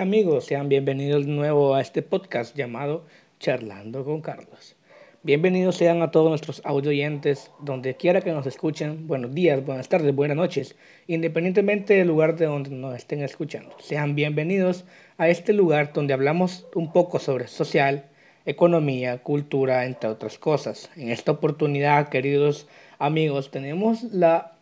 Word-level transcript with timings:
Amigos, 0.00 0.46
sean 0.46 0.70
bienvenidos 0.70 1.26
de 1.26 1.32
nuevo 1.32 1.74
a 1.74 1.82
este 1.82 2.00
podcast 2.00 2.56
llamado 2.56 3.04
Charlando 3.38 4.02
con 4.02 4.22
Carlos. 4.22 4.74
Bienvenidos 5.22 5.76
sean 5.76 6.00
a 6.00 6.10
todos 6.10 6.30
nuestros 6.30 6.62
audio 6.64 6.88
oyentes, 6.88 7.50
donde 7.60 7.94
quiera 7.98 8.22
que 8.22 8.32
nos 8.32 8.46
escuchen, 8.46 9.06
buenos 9.06 9.34
días, 9.34 9.62
buenas 9.62 9.90
tardes, 9.90 10.14
buenas 10.14 10.38
noches, 10.38 10.74
independientemente 11.06 11.92
del 11.92 12.08
lugar 12.08 12.36
de 12.36 12.46
donde 12.46 12.70
nos 12.70 12.96
estén 12.96 13.22
escuchando. 13.22 13.76
Sean 13.78 14.14
bienvenidos 14.14 14.86
a 15.18 15.28
este 15.28 15.52
lugar 15.52 15.92
donde 15.92 16.14
hablamos 16.14 16.66
un 16.74 16.94
poco 16.94 17.18
sobre 17.18 17.46
social, 17.46 18.06
economía, 18.46 19.18
cultura, 19.18 19.84
entre 19.84 20.08
otras 20.08 20.38
cosas. 20.38 20.90
En 20.96 21.10
esta 21.10 21.32
oportunidad, 21.32 22.08
queridos 22.08 22.68
amigos, 22.98 23.50
tenemos 23.50 24.04
la 24.04 24.56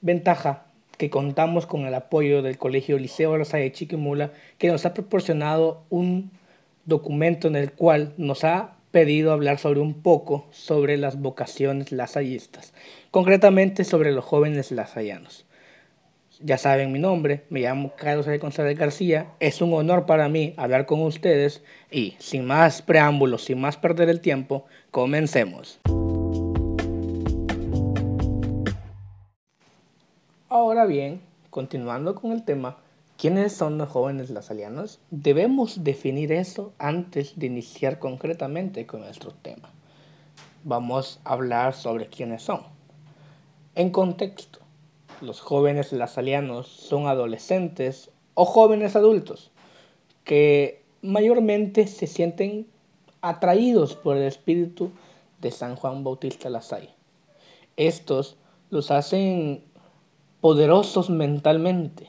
ventaja 0.00 0.65
que 0.96 1.10
contamos 1.10 1.66
con 1.66 1.86
el 1.86 1.94
apoyo 1.94 2.42
del 2.42 2.58
Colegio 2.58 2.98
Liceo 2.98 3.36
de 3.36 3.72
Chiquimula, 3.72 4.32
que 4.58 4.68
nos 4.68 4.86
ha 4.86 4.94
proporcionado 4.94 5.82
un 5.90 6.30
documento 6.84 7.48
en 7.48 7.56
el 7.56 7.72
cual 7.72 8.14
nos 8.16 8.44
ha 8.44 8.76
pedido 8.90 9.32
hablar 9.32 9.58
sobre 9.58 9.80
un 9.80 9.94
poco 9.94 10.46
sobre 10.50 10.96
las 10.96 11.20
vocaciones 11.20 11.92
lasallistas, 11.92 12.72
concretamente 13.10 13.84
sobre 13.84 14.12
los 14.12 14.24
jóvenes 14.24 14.70
lasallanos. 14.70 15.44
Ya 16.40 16.58
saben 16.58 16.92
mi 16.92 16.98
nombre, 16.98 17.44
me 17.48 17.60
llamo 17.60 17.92
Carlos 17.96 18.28
A. 18.28 18.36
González 18.36 18.78
García, 18.78 19.28
es 19.40 19.62
un 19.62 19.72
honor 19.72 20.06
para 20.06 20.28
mí 20.28 20.54
hablar 20.56 20.86
con 20.86 21.02
ustedes 21.02 21.62
y 21.90 22.14
sin 22.18 22.44
más 22.44 22.82
preámbulos, 22.82 23.44
sin 23.44 23.60
más 23.60 23.76
perder 23.76 24.10
el 24.10 24.20
tiempo, 24.20 24.66
comencemos. 24.90 25.80
Ahora 30.48 30.86
bien, 30.86 31.22
continuando 31.50 32.14
con 32.14 32.30
el 32.30 32.44
tema, 32.44 32.76
¿quiénes 33.18 33.52
son 33.52 33.78
los 33.78 33.88
jóvenes 33.88 34.30
lasalianos? 34.30 35.00
Debemos 35.10 35.82
definir 35.82 36.30
eso 36.30 36.72
antes 36.78 37.36
de 37.36 37.46
iniciar 37.46 37.98
concretamente 37.98 38.86
con 38.86 39.00
nuestro 39.00 39.32
tema. 39.32 39.72
Vamos 40.62 41.18
a 41.24 41.32
hablar 41.32 41.74
sobre 41.74 42.06
quiénes 42.06 42.42
son. 42.42 42.60
En 43.74 43.90
contexto, 43.90 44.60
los 45.20 45.40
jóvenes 45.40 45.92
lasalianos 45.92 46.68
son 46.68 47.08
adolescentes 47.08 48.12
o 48.34 48.44
jóvenes 48.44 48.94
adultos 48.94 49.50
que 50.22 50.84
mayormente 51.02 51.88
se 51.88 52.06
sienten 52.06 52.68
atraídos 53.20 53.96
por 53.96 54.16
el 54.16 54.22
espíritu 54.22 54.92
de 55.40 55.50
San 55.50 55.74
Juan 55.74 56.04
Bautista 56.04 56.48
Lasalle. 56.50 56.90
Estos 57.76 58.36
los 58.70 58.92
hacen 58.92 59.65
poderosos 60.46 61.10
mentalmente, 61.10 62.06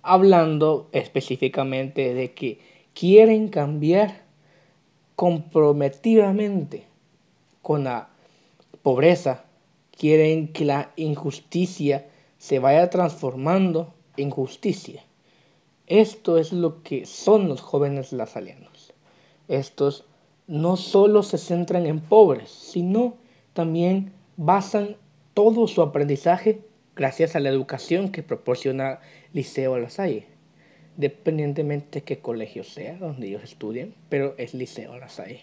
hablando 0.00 0.88
específicamente 0.92 2.14
de 2.14 2.32
que 2.32 2.60
quieren 2.94 3.48
cambiar 3.48 4.22
comprometidamente 5.16 6.86
con 7.60 7.84
la 7.84 8.08
pobreza, 8.80 9.44
quieren 9.90 10.48
que 10.48 10.64
la 10.64 10.92
injusticia 10.96 12.08
se 12.38 12.58
vaya 12.58 12.88
transformando 12.88 13.92
en 14.16 14.30
justicia. 14.30 15.04
Esto 15.86 16.38
es 16.38 16.54
lo 16.54 16.82
que 16.82 17.04
son 17.04 17.48
los 17.48 17.60
jóvenes 17.60 18.14
lasalianos. 18.14 18.94
Estos 19.48 20.06
no 20.46 20.78
solo 20.78 21.22
se 21.22 21.36
centran 21.36 21.84
en 21.84 22.00
pobres, 22.00 22.48
sino 22.48 23.12
también 23.52 24.14
basan 24.38 24.96
todo 25.34 25.68
su 25.68 25.82
aprendizaje 25.82 26.71
gracias 26.94 27.36
a 27.36 27.40
la 27.40 27.48
educación 27.48 28.10
que 28.10 28.22
proporciona 28.22 29.00
Liceo 29.32 29.78
La 29.78 29.90
Salle, 29.90 30.26
dependientemente 30.96 32.00
de 32.00 32.04
qué 32.04 32.18
colegio 32.18 32.64
sea 32.64 32.96
donde 32.96 33.28
ellos 33.28 33.42
estudien, 33.42 33.94
pero 34.08 34.34
es 34.38 34.54
Liceo 34.54 34.98
La 34.98 35.08
Salle. 35.08 35.40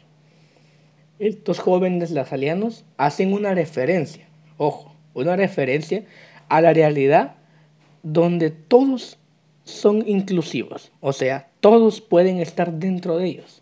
Estos 1.18 1.60
jóvenes 1.60 2.12
lasalianos 2.12 2.86
hacen 2.98 3.34
una 3.34 3.54
referencia, 3.54 4.28
ojo, 4.58 4.96
una 5.14 5.36
referencia 5.36 6.06
a 6.48 6.62
la 6.62 6.74
realidad 6.74 7.36
donde 8.04 8.52
todos 8.52 9.18
son 9.64 10.08
inclusivos, 10.08 10.92
o 11.02 11.14
sea, 11.14 11.50
todos 11.60 12.02
pueden 12.02 12.40
estar 12.40 12.74
dentro 12.74 13.18
de 13.18 13.26
ellos. 13.26 13.62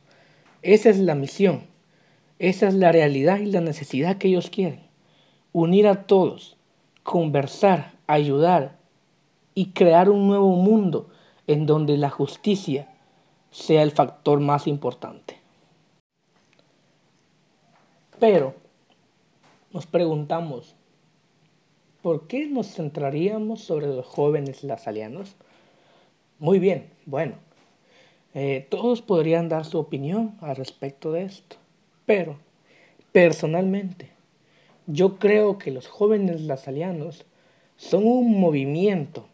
Esa 0.62 0.90
es 0.90 1.00
la 1.00 1.16
misión, 1.16 1.64
esa 2.40 2.68
es 2.68 2.76
la 2.76 2.92
realidad 2.92 3.40
y 3.40 3.48
la 3.48 3.62
necesidad 3.62 4.18
que 4.18 4.28
ellos 4.28 4.50
quieren, 4.50 4.82
unir 5.52 5.88
a 5.88 6.06
todos 6.06 6.57
conversar, 7.08 7.94
ayudar 8.06 8.76
y 9.56 9.68
crear 9.68 10.10
un 10.10 10.28
nuevo 10.28 10.52
mundo 10.58 11.08
en 11.48 11.66
donde 11.66 11.96
la 11.96 12.10
justicia 12.10 12.90
sea 13.50 13.82
el 13.84 13.92
factor 13.92 14.42
más 14.42 14.68
importante. 14.68 15.38
Pero 18.20 18.56
nos 19.72 19.86
preguntamos, 19.86 20.76
¿por 22.02 22.28
qué 22.28 22.46
nos 22.46 22.74
centraríamos 22.74 23.62
sobre 23.62 23.88
los 23.88 24.06
jóvenes 24.06 24.66
lasalianos? 24.66 25.38
Muy 26.40 26.60
bien, 26.60 26.90
bueno, 27.06 27.36
eh, 28.34 28.68
todos 28.70 29.02
podrían 29.02 29.48
dar 29.48 29.64
su 29.64 29.80
opinión 29.80 30.38
al 30.42 30.58
respecto 30.58 31.14
de 31.14 31.24
esto, 31.24 31.56
pero 32.06 32.36
personalmente 33.14 34.17
yo 34.88 35.20
creo 35.20 35.58
que 35.58 35.72
los 35.72 35.88
jóvenes 35.88 36.42
lasalianos 36.42 37.26
son 37.76 38.08
un 38.08 38.40
movimiento 38.40 39.28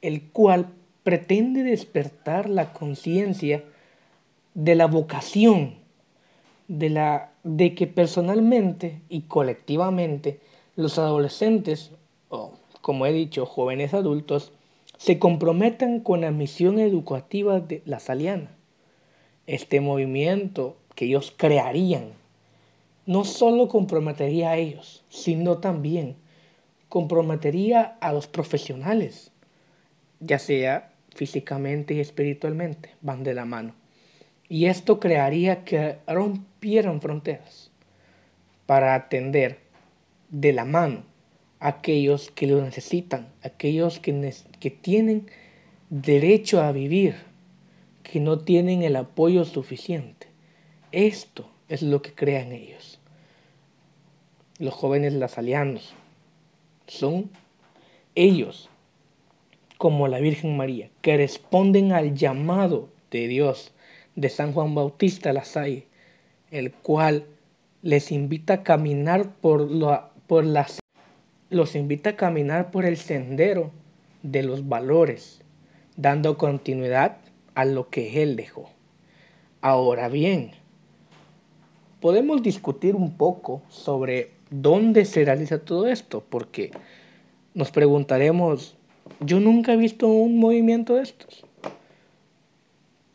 el 0.00 0.22
cual 0.30 0.70
pretende 1.02 1.62
despertar 1.62 2.48
la 2.48 2.72
conciencia 2.72 3.64
de 4.54 4.74
la 4.74 4.86
vocación, 4.86 5.74
de, 6.66 6.90
la, 6.90 7.32
de 7.44 7.74
que 7.74 7.86
personalmente 7.86 9.00
y 9.08 9.22
colectivamente 9.22 10.40
los 10.76 10.98
adolescentes, 10.98 11.92
o 12.28 12.52
como 12.80 13.06
he 13.06 13.12
dicho, 13.12 13.46
jóvenes 13.46 13.94
adultos, 13.94 14.52
se 14.96 15.18
comprometan 15.18 16.00
con 16.00 16.22
la 16.22 16.30
misión 16.30 16.78
educativa 16.78 17.60
de 17.60 17.82
la 17.84 18.00
Saliana. 18.00 18.50
Este 19.46 19.80
movimiento 19.80 20.76
que 20.94 21.06
ellos 21.06 21.32
crearían 21.36 22.12
no 23.08 23.24
solo 23.24 23.68
comprometería 23.68 24.50
a 24.50 24.56
ellos, 24.58 25.02
sino 25.08 25.56
también 25.56 26.16
comprometería 26.90 27.96
a 28.02 28.12
los 28.12 28.26
profesionales, 28.26 29.32
ya 30.20 30.38
sea 30.38 30.92
físicamente 31.14 31.94
y 31.94 32.00
espiritualmente, 32.00 32.90
van 33.00 33.24
de 33.24 33.32
la 33.32 33.46
mano. 33.46 33.74
Y 34.50 34.66
esto 34.66 35.00
crearía 35.00 35.64
que 35.64 35.96
rompieran 36.06 37.00
fronteras 37.00 37.70
para 38.66 38.94
atender 38.94 39.60
de 40.28 40.52
la 40.52 40.66
mano 40.66 41.02
a 41.60 41.68
aquellos 41.68 42.30
que 42.30 42.46
lo 42.46 42.60
necesitan, 42.60 43.28
aquellos 43.42 44.00
que, 44.00 44.34
que 44.60 44.70
tienen 44.70 45.30
derecho 45.88 46.60
a 46.60 46.72
vivir, 46.72 47.14
que 48.02 48.20
no 48.20 48.40
tienen 48.40 48.82
el 48.82 48.96
apoyo 48.96 49.46
suficiente. 49.46 50.26
Esto 50.92 51.48
es 51.70 51.80
lo 51.80 52.02
que 52.02 52.12
crean 52.14 52.52
ellos 52.52 52.97
los 54.58 54.74
jóvenes 54.74 55.12
lasalianos. 55.14 55.94
Son 56.86 57.30
ellos, 58.14 58.68
como 59.76 60.08
la 60.08 60.18
Virgen 60.18 60.56
María, 60.56 60.90
que 61.02 61.16
responden 61.16 61.92
al 61.92 62.14
llamado 62.14 62.88
de 63.10 63.28
Dios 63.28 63.72
de 64.16 64.28
San 64.28 64.52
Juan 64.52 64.74
Bautista 64.74 65.32
Lasalle, 65.32 65.86
el 66.50 66.72
cual 66.72 67.26
les 67.82 68.10
invita 68.10 68.54
a 68.54 68.62
caminar 68.62 69.30
por, 69.40 69.68
por 70.26 70.44
las 70.44 70.80
los 71.50 71.74
invita 71.74 72.10
a 72.10 72.16
caminar 72.16 72.70
por 72.70 72.84
el 72.84 72.98
sendero 72.98 73.70
de 74.22 74.42
los 74.42 74.68
valores, 74.68 75.40
dando 75.96 76.36
continuidad 76.36 77.18
a 77.54 77.64
lo 77.64 77.88
que 77.88 78.22
Él 78.22 78.36
dejó. 78.36 78.68
Ahora 79.62 80.08
bien, 80.08 80.52
podemos 82.00 82.42
discutir 82.42 82.94
un 82.94 83.16
poco 83.16 83.62
sobre 83.68 84.32
¿dónde 84.50 85.04
se 85.04 85.24
realiza 85.24 85.58
todo 85.58 85.86
esto? 85.86 86.24
Porque 86.28 86.70
nos 87.54 87.70
preguntaremos, 87.70 88.76
yo 89.20 89.40
nunca 89.40 89.72
he 89.72 89.76
visto 89.76 90.06
un 90.06 90.38
movimiento 90.38 90.94
de 90.94 91.02
estos. 91.02 91.44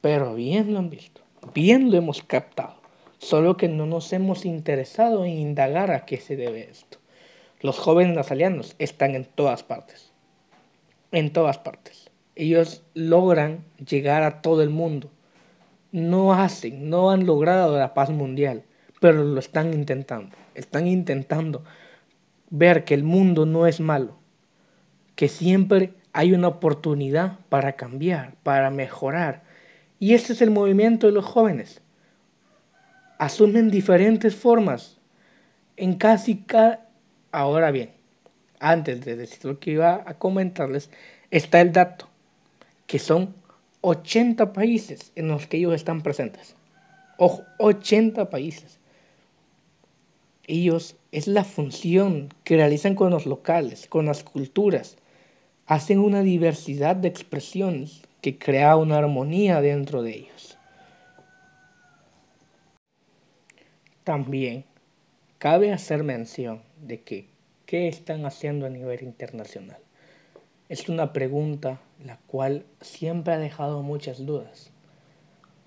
Pero 0.01 0.35
bien 0.35 0.74
lo 0.74 0.80
han 0.80 0.89
visto, 0.89 1.21
bien 1.53 1.89
lo 1.89 1.97
hemos 1.97 2.21
captado, 2.24 2.75
solo 3.19 3.56
que 3.56 3.69
no 3.69 3.85
nos 3.85 4.12
hemos 4.12 4.44
interesado 4.44 5.24
en 5.24 5.31
indagar 5.31 5.91
a 5.91 6.06
qué 6.06 6.18
se 6.18 6.36
debe 6.36 6.69
esto. 6.69 6.97
Los 7.62 7.79
jóvenes 7.79 8.13
nazalianos 8.13 8.75
están 8.79 9.15
en 9.15 9.24
todas 9.24 9.63
partes, 9.63 10.12
en 11.13 11.31
todas 11.31 11.57
partes. 11.57 12.09
Ellos 12.36 12.83
logran 12.94 13.63
llegar 13.88 14.24
a 14.24 14.41
todo 14.41 14.62
el 14.62 14.69
mundo. 14.69 15.09
No 15.94 16.33
hacen, 16.33 16.89
no 16.89 17.12
han 17.12 17.25
logrado 17.25 17.77
la 17.77 17.94
paz 17.94 18.09
mundial, 18.09 18.65
pero 19.03 19.21
lo 19.21 19.38
están 19.38 19.73
intentando 19.73 20.33
están 20.55 20.88
intentando 20.88 21.65
ver 22.50 22.85
que 22.85 22.94
el 22.94 23.03
mundo 23.03 23.45
no 23.45 23.67
es 23.67 23.81
malo, 23.81 24.15
que 25.17 25.27
siempre 25.27 25.91
hay 26.13 26.31
una 26.31 26.47
oportunidad 26.47 27.38
para 27.50 27.73
cambiar, 27.73 28.35
para 28.44 28.69
mejorar. 28.69 29.44
Y 30.00 30.13
este 30.13 30.31
es 30.31 30.41
el 30.41 30.51
movimiento 30.51 31.07
de 31.07 31.11
los 31.11 31.25
jóvenes. 31.25 31.81
Asumen 33.17 33.69
diferentes 33.69 34.38
formas 34.38 35.01
en 35.75 35.95
casi 35.95 36.38
cada... 36.38 36.88
Ahora 37.33 37.71
bien, 37.71 37.89
antes 38.61 39.03
de 39.03 39.17
decir 39.17 39.44
lo 39.44 39.59
que 39.59 39.71
iba 39.71 40.01
a 40.05 40.13
comentarles, 40.13 40.89
está 41.29 41.59
el 41.59 41.73
dato, 41.73 42.07
que 42.88 43.00
son 43.00 43.35
80 43.81 44.53
países 44.53 45.11
en 45.17 45.27
los 45.27 45.45
que 45.45 45.57
ellos 45.57 45.73
están 45.73 46.01
presentes. 46.01 46.55
Ojo, 47.17 47.44
80 47.57 48.29
países. 48.29 48.79
Ellos 50.45 50.98
es 51.13 51.28
la 51.28 51.45
función 51.45 52.28
que 52.44 52.57
realizan 52.57 52.95
con 52.95 53.12
los 53.12 53.25
locales, 53.25 53.88
con 53.88 54.06
las 54.06 54.24
culturas. 54.24 54.98
Hacen 55.68 56.00
una 56.00 56.22
diversidad 56.22 56.98
de 56.98 57.07
expresiones 57.07 58.01
que 58.19 58.38
crea 58.38 58.75
una 58.75 58.98
armonía 58.98 59.62
dentro 59.62 60.04
de 60.04 60.18
ellos. 60.18 60.57
También 64.04 64.66
cabe 65.38 65.72
hacer 65.72 66.04
mención 66.04 66.62
de 66.81 67.01
que 67.01 67.28
qué 67.66 67.88
están 67.88 68.25
haciendo 68.25 68.66
a 68.66 68.69
nivel 68.69 69.01
internacional. 69.04 69.80
Es 70.68 70.89
una 70.89 71.13
pregunta 71.13 71.80
la 72.04 72.18
cual 72.28 72.66
siempre 72.81 73.34
ha 73.34 73.38
dejado 73.38 73.81
muchas 73.81 74.25
dudas. 74.25 74.72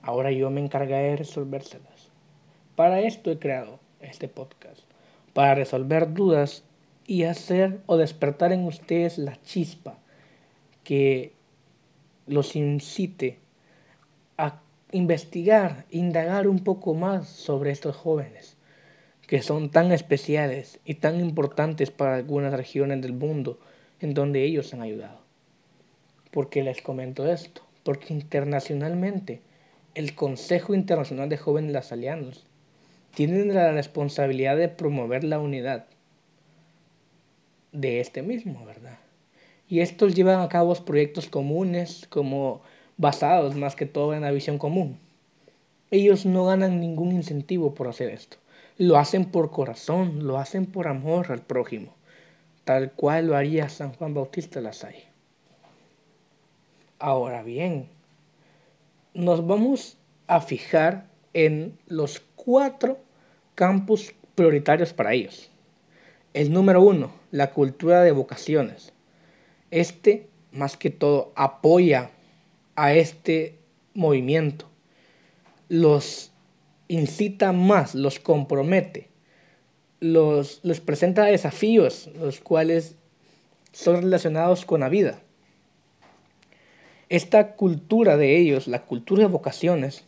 Ahora 0.02 0.32
yo 0.32 0.50
me 0.50 0.60
encargaré 0.60 1.10
de 1.10 1.16
resolvérselas. 1.16 2.10
Para 2.74 3.00
esto 3.00 3.30
he 3.30 3.38
creado 3.38 3.80
este 4.10 4.28
podcast, 4.28 4.80
para 5.32 5.54
resolver 5.54 6.12
dudas 6.12 6.64
y 7.06 7.24
hacer 7.24 7.80
o 7.86 7.96
despertar 7.96 8.52
en 8.52 8.64
ustedes 8.64 9.18
la 9.18 9.40
chispa 9.42 9.98
que 10.84 11.32
los 12.26 12.56
incite 12.56 13.38
a 14.38 14.60
investigar, 14.92 15.84
indagar 15.90 16.48
un 16.48 16.60
poco 16.60 16.94
más 16.94 17.28
sobre 17.28 17.70
estos 17.70 17.96
jóvenes 17.96 18.56
que 19.26 19.42
son 19.42 19.70
tan 19.70 19.92
especiales 19.92 20.78
y 20.84 20.94
tan 20.94 21.20
importantes 21.20 21.90
para 21.90 22.14
algunas 22.14 22.52
regiones 22.52 23.02
del 23.02 23.12
mundo 23.12 23.58
en 24.00 24.14
donde 24.14 24.44
ellos 24.44 24.72
han 24.72 24.82
ayudado. 24.82 25.20
¿Por 26.30 26.48
qué 26.48 26.62
les 26.62 26.80
comento 26.80 27.30
esto? 27.30 27.62
Porque 27.82 28.14
internacionalmente 28.14 29.40
el 29.94 30.14
Consejo 30.14 30.74
Internacional 30.74 31.28
de 31.28 31.38
Jóvenes 31.38 31.72
Lasalianos 31.72 32.46
tiene 33.16 33.46
la 33.46 33.72
responsabilidad 33.72 34.58
de 34.58 34.68
promover 34.68 35.24
la 35.24 35.38
unidad 35.38 35.86
de 37.72 38.00
este 38.00 38.20
mismo, 38.20 38.66
¿verdad? 38.66 38.98
Y 39.70 39.80
estos 39.80 40.14
llevan 40.14 40.42
a 40.42 40.50
cabo 40.50 40.74
proyectos 40.84 41.26
comunes 41.26 42.06
como 42.10 42.60
basados 42.98 43.56
más 43.56 43.74
que 43.74 43.86
todo 43.86 44.12
en 44.12 44.20
la 44.20 44.32
visión 44.32 44.58
común. 44.58 44.98
Ellos 45.90 46.26
no 46.26 46.44
ganan 46.44 46.78
ningún 46.78 47.10
incentivo 47.12 47.74
por 47.74 47.88
hacer 47.88 48.10
esto. 48.10 48.36
Lo 48.76 48.98
hacen 48.98 49.24
por 49.24 49.50
corazón, 49.50 50.26
lo 50.26 50.36
hacen 50.36 50.66
por 50.66 50.86
amor 50.86 51.32
al 51.32 51.40
prójimo, 51.40 51.94
tal 52.64 52.92
cual 52.92 53.28
lo 53.28 53.36
haría 53.36 53.70
San 53.70 53.94
Juan 53.94 54.12
Bautista 54.12 54.60
Lasalle. 54.60 55.06
Ahora 56.98 57.42
bien, 57.42 57.88
nos 59.14 59.46
vamos 59.46 59.96
a 60.26 60.42
fijar 60.42 61.06
en 61.32 61.78
los 61.86 62.20
cuatro 62.34 63.05
campus 63.56 64.14
prioritarios 64.36 64.92
para 64.92 65.14
ellos. 65.14 65.50
El 66.34 66.52
número 66.52 66.80
uno, 66.82 67.10
la 67.32 67.50
cultura 67.50 68.02
de 68.02 68.12
vocaciones. 68.12 68.92
Este, 69.72 70.28
más 70.52 70.76
que 70.76 70.90
todo, 70.90 71.32
apoya 71.34 72.10
a 72.76 72.92
este 72.94 73.58
movimiento. 73.94 74.68
Los 75.68 76.30
incita 76.86 77.52
más, 77.52 77.96
los 77.96 78.20
compromete, 78.20 79.08
los, 79.98 80.60
les 80.62 80.80
presenta 80.80 81.24
desafíos, 81.24 82.08
los 82.18 82.38
cuales 82.40 82.94
son 83.72 84.02
relacionados 84.02 84.64
con 84.64 84.80
la 84.80 84.88
vida. 84.88 85.18
Esta 87.08 87.52
cultura 87.52 88.16
de 88.16 88.36
ellos, 88.36 88.68
la 88.68 88.82
cultura 88.84 89.22
de 89.22 89.28
vocaciones, 89.28 90.04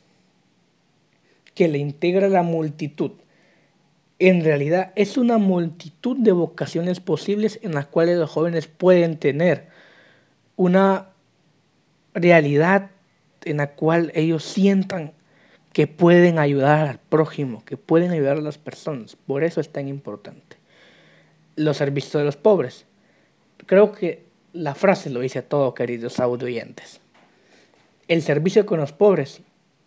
que 1.54 1.68
le 1.68 1.78
integra 1.78 2.28
la 2.28 2.42
multitud, 2.42 3.12
en 4.18 4.42
realidad 4.42 4.92
es 4.96 5.16
una 5.16 5.38
multitud 5.38 6.16
de 6.16 6.32
vocaciones 6.32 7.00
posibles 7.00 7.60
en 7.62 7.74
las 7.74 7.86
cuales 7.86 8.18
los 8.18 8.30
jóvenes 8.30 8.66
pueden 8.66 9.18
tener 9.18 9.68
una 10.56 11.10
realidad 12.14 12.90
en 13.44 13.58
la 13.58 13.74
cual 13.74 14.10
ellos 14.14 14.44
sientan 14.44 15.12
que 15.72 15.86
pueden 15.86 16.38
ayudar 16.38 16.88
al 16.88 16.98
prójimo, 16.98 17.64
que 17.64 17.76
pueden 17.76 18.10
ayudar 18.10 18.38
a 18.38 18.40
las 18.40 18.58
personas. 18.58 19.14
Por 19.14 19.44
eso 19.44 19.60
es 19.60 19.70
tan 19.70 19.86
importante. 19.86 20.56
Los 21.54 21.76
servicios 21.76 22.14
de 22.14 22.24
los 22.24 22.36
pobres. 22.36 22.86
Creo 23.66 23.92
que 23.92 24.24
la 24.52 24.74
frase 24.74 25.10
lo 25.10 25.20
dice 25.20 25.42
todo, 25.42 25.74
queridos 25.74 26.18
audioyentes. 26.18 27.00
El 28.08 28.22
servicio 28.22 28.66
con 28.66 28.80
los 28.80 28.92
pobres 28.92 29.42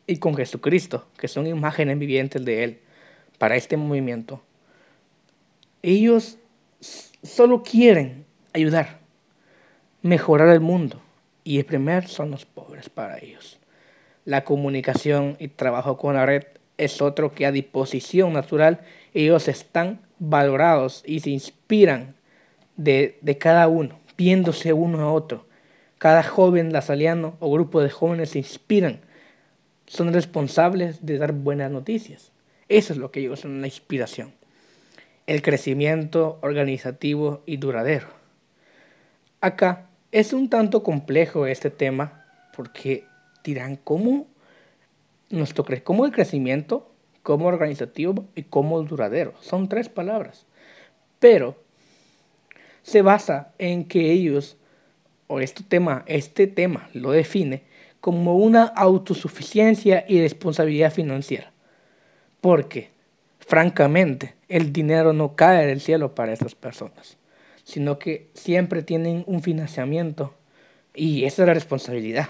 y 0.07 0.17
con 0.17 0.35
Jesucristo, 0.35 1.07
que 1.17 1.27
son 1.27 1.47
imágenes 1.47 1.99
vivientes 1.99 2.45
de 2.45 2.63
Él, 2.63 2.79
para 3.41 3.55
este 3.55 3.75
movimiento. 3.75 4.41
Ellos 5.81 6.37
solo 7.23 7.63
quieren 7.63 8.23
ayudar, 8.53 8.99
mejorar 10.01 10.49
el 10.49 10.59
mundo, 10.59 11.01
y 11.43 11.57
el 11.57 11.65
primer 11.65 12.07
son 12.07 12.29
los 12.29 12.45
pobres 12.45 12.87
para 12.87 13.17
ellos 13.17 13.61
la 14.25 14.43
comunicación 14.43 15.35
y 15.39 15.47
trabajo 15.47 15.97
con 15.97 16.15
la 16.15 16.25
red 16.25 16.43
es 16.77 17.01
otro 17.01 17.33
que 17.33 17.45
a 17.45 17.51
disposición 17.51 18.33
natural 18.33 18.81
ellos 19.13 19.47
están 19.47 19.99
valorados 20.19 21.03
y 21.05 21.19
se 21.19 21.31
inspiran 21.31 22.15
de, 22.77 23.19
cada 23.39 23.67
uno, 23.67 23.99
viéndose 24.17 24.73
uno 24.73 25.01
a 25.01 25.11
otro. 25.11 25.45
Cada 25.97 26.23
joven 26.23 26.73
lasaliano 26.73 27.35
o 27.39 27.51
grupo 27.51 27.81
de 27.81 27.89
jóvenes 27.89 28.31
se 28.31 28.39
inspiran, 28.39 29.01
son 29.85 30.13
responsables 30.13 31.05
de 31.05 31.17
dar 31.17 31.33
buenas 31.33 31.69
noticias. 31.69 32.30
Eso 32.71 32.93
es 32.93 32.99
lo 32.99 33.11
que 33.11 33.19
ellos 33.19 33.41
son 33.41 33.59
la 33.59 33.67
inspiración. 33.67 34.31
El 35.27 35.41
crecimiento 35.41 36.39
organizativo 36.41 37.43
y 37.45 37.57
duradero. 37.57 38.07
Acá 39.41 39.89
es 40.13 40.31
un 40.31 40.49
tanto 40.49 40.81
complejo 40.81 41.47
este 41.47 41.69
tema 41.69 42.25
porque 42.55 43.03
dirán, 43.43 43.75
¿cómo 43.75 44.25
nuestro 45.29 45.65
cómo 45.83 46.05
el 46.05 46.13
crecimiento, 46.13 46.89
como 47.23 47.47
organizativo 47.47 48.29
y 48.35 48.43
como 48.43 48.81
duradero? 48.83 49.33
Son 49.41 49.67
tres 49.67 49.89
palabras. 49.89 50.45
Pero 51.19 51.61
se 52.83 53.01
basa 53.01 53.51
en 53.57 53.83
que 53.83 54.13
ellos, 54.13 54.55
o 55.27 55.41
este 55.41 55.63
tema, 55.63 56.05
este 56.07 56.47
tema 56.47 56.89
lo 56.93 57.11
define 57.11 57.63
como 57.99 58.37
una 58.37 58.63
autosuficiencia 58.63 60.05
y 60.07 60.21
responsabilidad 60.21 60.93
financiera. 60.93 61.51
Porque, 62.41 62.89
francamente, 63.39 64.35
el 64.49 64.73
dinero 64.73 65.13
no 65.13 65.35
cae 65.35 65.65
del 65.65 65.79
cielo 65.79 66.15
para 66.15 66.33
esas 66.33 66.55
personas, 66.55 67.17
sino 67.63 67.99
que 67.99 68.29
siempre 68.33 68.83
tienen 68.83 69.23
un 69.27 69.41
financiamiento 69.41 70.35
y 70.93 71.23
esa 71.23 71.43
es 71.43 71.47
la 71.47 71.53
responsabilidad 71.53 72.27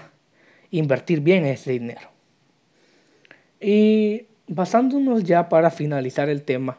invertir 0.70 1.20
bien 1.20 1.44
ese 1.44 1.72
dinero. 1.72 2.08
Y 3.60 4.26
basándonos 4.48 5.22
ya 5.22 5.48
para 5.48 5.70
finalizar 5.70 6.28
el 6.28 6.42
tema, 6.42 6.78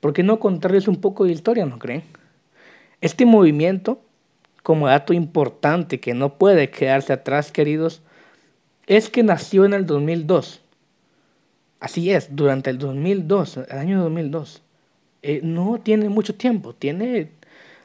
¿por 0.00 0.12
qué 0.12 0.22
no 0.22 0.40
contarles 0.40 0.88
un 0.88 0.96
poco 1.00 1.24
de 1.24 1.32
historia, 1.32 1.64
no 1.64 1.78
creen? 1.78 2.02
Este 3.00 3.24
movimiento, 3.24 4.00
como 4.62 4.88
dato 4.88 5.12
importante 5.12 6.00
que 6.00 6.14
no 6.14 6.38
puede 6.38 6.70
quedarse 6.70 7.12
atrás, 7.12 7.52
queridos, 7.52 8.02
es 8.86 9.10
que 9.10 9.22
nació 9.22 9.64
en 9.64 9.74
el 9.74 9.86
2002. 9.86 10.62
Así 11.80 12.10
es, 12.10 12.34
durante 12.34 12.70
el 12.70 12.78
2002, 12.78 13.58
el 13.68 13.78
año 13.78 14.02
2002. 14.02 14.62
Eh, 15.22 15.40
no 15.42 15.78
tiene 15.78 16.08
mucho 16.08 16.34
tiempo, 16.34 16.74
tiene 16.74 17.30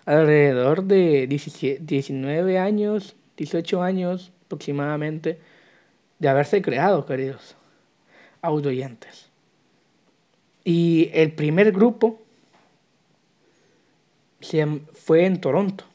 alrededor 0.05 0.83
de 0.83 1.27
19 1.27 2.59
años, 2.59 3.15
18 3.38 3.81
años, 3.81 4.31
aproximadamente 4.45 5.39
de 6.19 6.29
haberse 6.29 6.62
creado, 6.62 7.05
queridos 7.05 7.55
audioyentes. 8.41 9.29
Y 10.63 11.09
el 11.13 11.31
primer 11.33 11.71
grupo 11.71 12.19
fue 14.93 15.25
en 15.25 15.39
Toronto. 15.39 15.85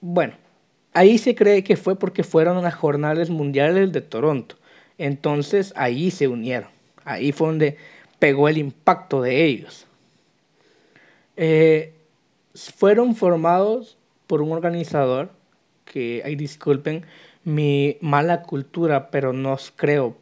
Bueno, 0.00 0.34
ahí 0.92 1.18
se 1.18 1.34
cree 1.34 1.64
que 1.64 1.76
fue 1.76 1.98
porque 1.98 2.24
fueron 2.24 2.62
las 2.62 2.74
jornadas 2.74 3.30
mundiales 3.30 3.92
de 3.92 4.00
Toronto. 4.00 4.56
Entonces 4.98 5.72
ahí 5.76 6.10
se 6.10 6.28
unieron. 6.28 6.68
Ahí 7.04 7.32
fue 7.32 7.48
donde 7.48 7.76
pegó 8.18 8.48
el 8.48 8.58
impacto 8.58 9.22
de 9.22 9.44
ellos. 9.44 9.86
Eh, 11.36 11.94
fueron 12.54 13.14
formados 13.14 13.96
por 14.26 14.42
un 14.42 14.52
organizador 14.52 15.30
que, 15.84 16.22
ay, 16.24 16.36
disculpen 16.36 17.04
mi 17.44 17.96
mala 18.00 18.42
cultura, 18.42 19.10
pero 19.10 19.32
no 19.32 19.56
creo 19.76 20.16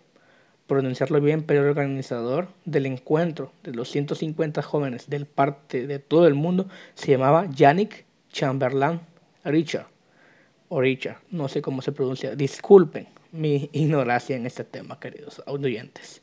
pronunciarlo 0.67 1.21
bien, 1.21 1.43
pero 1.43 1.63
el 1.63 1.69
organizador 1.69 2.49
del 2.65 2.87
encuentro 2.87 3.53
de 3.63 3.73
los 3.73 3.91
150 3.91 4.63
jóvenes 4.63 5.09
del 5.09 5.27
parte 5.27 5.87
de 5.87 5.99
todo 5.99 6.27
el 6.27 6.35
mundo 6.35 6.69
se 6.95 7.13
llamaba 7.13 7.47
Yannick 7.51 8.05
Chamberlain 8.33 9.01
Richard, 9.45 9.87
o 10.69 10.81
Richard, 10.81 11.19
no 11.31 11.49
sé 11.49 11.63
cómo 11.63 11.83
se 11.83 11.93
pronuncia, 11.93 12.35
disculpen 12.35 13.07
mi 13.37 13.71
ignorancia 13.73 14.37
en 14.37 14.47
este 14.47 14.65
tema, 14.65 14.99
queridos 15.01 15.43
oyentes. 15.47 16.23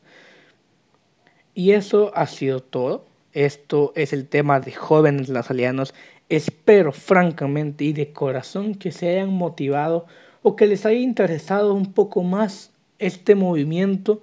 Y 1.54 1.72
eso 1.72 2.12
ha 2.16 2.28
sido 2.28 2.62
todo. 2.62 3.06
Esto 3.34 3.94
es 3.96 4.14
el 4.14 4.28
tema 4.28 4.60
de 4.60 4.72
jóvenes 4.72 5.30
lasalianos. 5.30 5.94
Espero 6.30 6.92
francamente 6.92 7.84
y 7.84 7.94
de 7.94 8.12
corazón 8.12 8.76
que 8.76 8.92
se 8.92 9.10
hayan 9.10 9.30
motivado 9.30 10.06
o 10.42 10.56
que 10.56 10.68
les 10.68 10.86
haya 10.86 11.00
interesado 11.00 11.74
un 11.74 11.94
poco 11.94 12.24
más 12.24 12.72
este 13.00 13.36
movimiento 13.36 14.22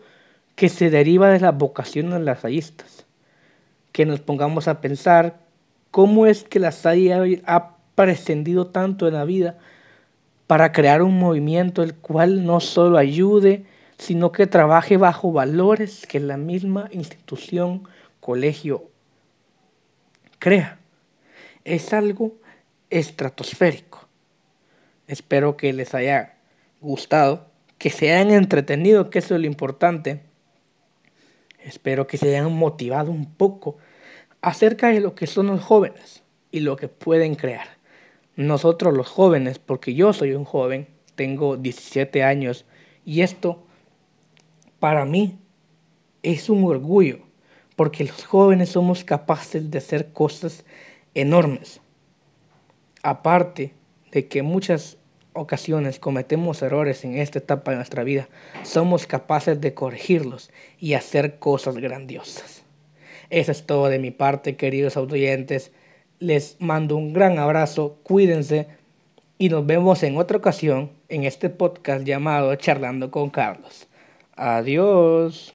que 0.55 0.69
se 0.69 0.91
deriva 0.91 1.31
de 1.31 1.41
las 1.41 1.57
vocaciones 1.57 2.21
lasallistas. 2.21 3.07
Que 3.93 4.07
nos 4.07 4.21
pongamos 4.21 4.69
a 4.69 4.81
pensar 4.81 5.41
cómo 5.91 6.27
es 6.27 6.45
que 6.45 6.61
la 6.61 6.73
SAI 6.73 7.43
ha 7.47 7.77
prescindido 7.95 8.69
tanto 8.69 9.09
en 9.09 9.15
la 9.15 9.25
vida 9.25 9.59
para 10.51 10.73
crear 10.73 11.01
un 11.03 11.17
movimiento 11.17 11.81
el 11.85 11.95
cual 11.95 12.45
no 12.45 12.59
solo 12.59 12.99
ayude, 12.99 13.67
sino 13.99 14.33
que 14.33 14.49
trabaje 14.49 14.97
bajo 14.97 15.31
valores 15.31 16.09
que 16.09 16.19
la 16.19 16.37
misma 16.37 16.89
institución, 16.91 17.85
colegio, 18.19 18.91
crea. 20.41 20.81
Es 21.63 21.93
algo 21.93 22.35
estratosférico. 22.91 24.09
Espero 25.07 25.57
que 25.57 25.73
les 25.73 25.95
haya 25.95 26.35
gustado, 26.81 27.47
que 27.79 27.91
se 27.91 28.13
hayan 28.13 28.33
entretenido, 28.33 29.09
que 29.09 29.21
eso 29.21 29.37
es 29.37 29.41
lo 29.41 29.47
importante. 29.47 30.21
Espero 31.61 32.09
que 32.09 32.19
se 32.19 32.27
hayan 32.27 32.53
motivado 32.53 33.13
un 33.13 33.33
poco 33.35 33.79
acerca 34.41 34.89
de 34.89 34.99
lo 34.99 35.15
que 35.15 35.29
son 35.29 35.47
los 35.47 35.63
jóvenes 35.63 36.25
y 36.51 36.59
lo 36.59 36.75
que 36.75 36.89
pueden 36.89 37.37
crear. 37.37 37.80
Nosotros 38.41 38.97
los 38.97 39.07
jóvenes, 39.07 39.59
porque 39.59 39.93
yo 39.93 40.15
soy 40.15 40.33
un 40.33 40.47
joven, 40.47 40.89
tengo 41.15 41.59
17 41.59 42.23
años 42.23 42.65
y 43.05 43.21
esto 43.21 43.63
para 44.79 45.05
mí 45.05 45.39
es 46.23 46.49
un 46.49 46.65
orgullo, 46.65 47.19
porque 47.77 48.03
los 48.03 48.25
jóvenes 48.25 48.71
somos 48.71 49.05
capaces 49.05 49.71
de 49.71 49.77
hacer 49.77 50.15
cosas 50.15 50.65
enormes. 51.13 51.83
Aparte 53.03 53.75
de 54.11 54.27
que 54.27 54.43
muchas 54.43 54.97
ocasiones 55.35 55.99
cometemos 55.99 56.63
errores 56.63 57.05
en 57.05 57.19
esta 57.19 57.41
etapa 57.41 57.73
de 57.73 57.77
nuestra 57.77 58.05
vida, 58.05 58.31
somos 58.63 59.07
capaces 59.07 59.61
de 59.61 59.75
corregirlos 59.75 60.51
y 60.79 60.95
hacer 60.95 61.39
cosas 61.39 61.77
grandiosas. 61.77 62.63
Eso 63.29 63.53
es 63.53 63.67
todo 63.67 63.89
de 63.91 63.99
mi 63.99 64.11
parte, 64.11 64.57
queridos 64.57 64.97
oyentes. 64.97 65.73
Les 66.21 66.57
mando 66.61 66.97
un 66.97 67.13
gran 67.13 67.39
abrazo, 67.39 67.99
cuídense 68.03 68.69
y 69.39 69.49
nos 69.49 69.67
vemos 69.67 70.03
en 70.03 70.19
otra 70.19 70.37
ocasión 70.37 70.91
en 71.09 71.25
este 71.25 71.49
podcast 71.49 72.05
llamado 72.05 72.55
Charlando 72.57 73.11
con 73.11 73.31
Carlos. 73.31 73.89
Adiós. 74.37 75.55